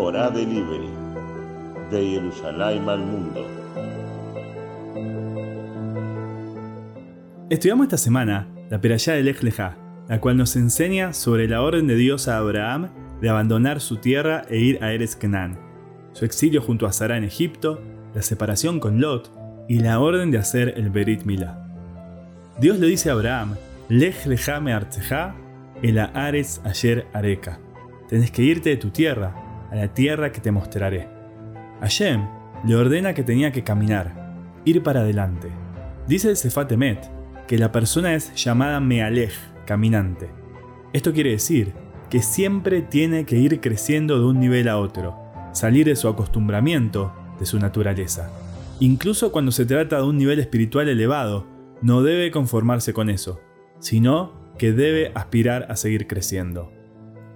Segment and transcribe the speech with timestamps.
[0.00, 0.90] Torah Delivery,
[1.90, 3.44] de Jerusalén al mundo.
[7.50, 11.96] Estudiamos esta semana la Perayá de Lech la cual nos enseña sobre la orden de
[11.96, 12.90] Dios a Abraham
[13.20, 15.58] de abandonar su tierra e ir a Eres Canaan,
[16.12, 17.82] su exilio junto a Sara en Egipto,
[18.14, 19.32] la separación con Lot
[19.68, 21.66] y la orden de hacer el Berit Milá.
[22.60, 23.56] Dios le dice a Abraham,
[23.88, 25.34] Lech lecha me artzeja
[25.82, 27.58] el Ares ayer areka.
[28.08, 31.08] Tenés que irte de tu tierra, a la tierra que te mostraré.
[31.80, 32.26] Hashem
[32.64, 35.48] le ordena que tenía que caminar, ir para adelante.
[36.06, 37.10] Dice el Sefatemet
[37.46, 39.32] que la persona es llamada Mealej,
[39.66, 40.30] caminante.
[40.92, 41.72] Esto quiere decir
[42.10, 45.16] que siempre tiene que ir creciendo de un nivel a otro,
[45.52, 48.30] salir de su acostumbramiento, de su naturaleza.
[48.80, 51.46] Incluso cuando se trata de un nivel espiritual elevado,
[51.82, 53.40] no debe conformarse con eso,
[53.78, 56.72] sino que debe aspirar a seguir creciendo.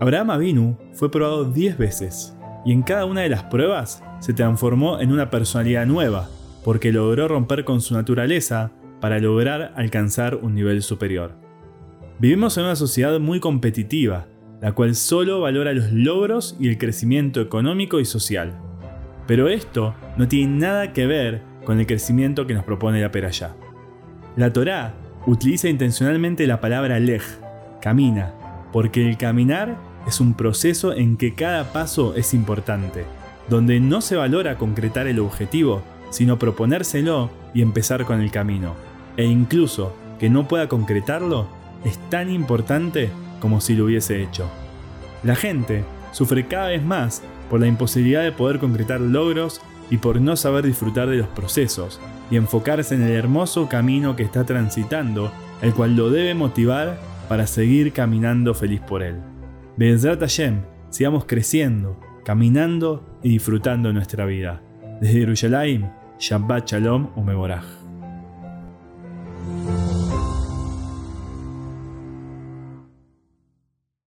[0.02, 4.98] Abraham Avinu fue probado 10 veces, y en cada una de las pruebas se transformó
[4.98, 6.28] en una personalidad nueva,
[6.64, 11.36] porque logró romper con su naturaleza para lograr alcanzar un nivel superior.
[12.18, 14.26] Vivimos en una sociedad muy competitiva,
[14.60, 18.58] la cual solo valora los logros y el crecimiento económico y social.
[19.28, 23.54] Pero esto no tiene nada que ver con el crecimiento que nos propone la Perayá.
[24.34, 24.94] La Torá
[25.28, 27.22] utiliza intencionalmente la palabra lej,
[27.80, 28.34] camina,
[28.72, 33.04] porque el caminar es un proceso en que cada paso es importante,
[33.48, 38.74] donde no se valora concretar el objetivo, sino proponérselo y empezar con el camino.
[39.16, 41.46] E incluso que no pueda concretarlo
[41.84, 44.48] es tan importante como si lo hubiese hecho.
[45.22, 50.20] La gente sufre cada vez más por la imposibilidad de poder concretar logros y por
[50.20, 55.30] no saber disfrutar de los procesos y enfocarse en el hermoso camino que está transitando,
[55.60, 59.31] el cual lo debe motivar para seguir caminando feliz por él.
[59.76, 64.62] Bezrat Hashem, sigamos creciendo, caminando y disfrutando nuestra vida.
[65.00, 67.81] Desde Jerusalén, Shabbat Shalom Umeboraj.